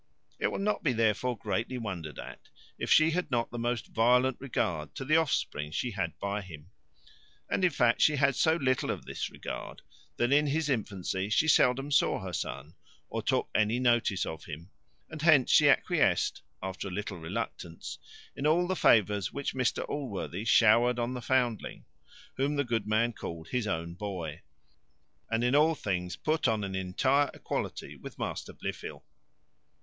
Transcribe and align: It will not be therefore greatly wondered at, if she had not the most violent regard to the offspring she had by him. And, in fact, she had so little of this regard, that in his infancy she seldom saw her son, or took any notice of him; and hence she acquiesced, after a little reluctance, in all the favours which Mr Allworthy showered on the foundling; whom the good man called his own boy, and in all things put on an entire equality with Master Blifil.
It 0.39 0.47
will 0.47 0.57
not 0.57 0.81
be 0.81 0.93
therefore 0.93 1.37
greatly 1.37 1.77
wondered 1.77 2.17
at, 2.17 2.49
if 2.79 2.89
she 2.91 3.11
had 3.11 3.29
not 3.29 3.51
the 3.51 3.59
most 3.59 3.85
violent 3.85 4.37
regard 4.39 4.95
to 4.95 5.05
the 5.05 5.15
offspring 5.15 5.69
she 5.69 5.91
had 5.91 6.17
by 6.17 6.41
him. 6.41 6.71
And, 7.51 7.63
in 7.63 7.69
fact, 7.69 8.01
she 8.01 8.15
had 8.15 8.35
so 8.35 8.55
little 8.55 8.89
of 8.89 9.05
this 9.05 9.29
regard, 9.29 9.83
that 10.17 10.31
in 10.33 10.47
his 10.47 10.69
infancy 10.69 11.29
she 11.29 11.47
seldom 11.47 11.91
saw 11.91 12.19
her 12.19 12.33
son, 12.33 12.73
or 13.11 13.21
took 13.21 13.47
any 13.53 13.77
notice 13.77 14.25
of 14.25 14.45
him; 14.45 14.71
and 15.07 15.21
hence 15.21 15.51
she 15.51 15.69
acquiesced, 15.69 16.41
after 16.63 16.87
a 16.87 16.91
little 16.91 17.19
reluctance, 17.19 17.99
in 18.35 18.47
all 18.47 18.65
the 18.65 18.75
favours 18.75 19.31
which 19.31 19.53
Mr 19.53 19.87
Allworthy 19.87 20.45
showered 20.45 20.97
on 20.97 21.13
the 21.13 21.21
foundling; 21.21 21.85
whom 22.37 22.55
the 22.55 22.63
good 22.63 22.87
man 22.87 23.13
called 23.13 23.49
his 23.49 23.67
own 23.67 23.93
boy, 23.93 24.41
and 25.29 25.43
in 25.43 25.53
all 25.53 25.75
things 25.75 26.15
put 26.15 26.47
on 26.47 26.63
an 26.63 26.73
entire 26.73 27.29
equality 27.35 27.95
with 27.97 28.17
Master 28.17 28.51
Blifil. 28.51 29.03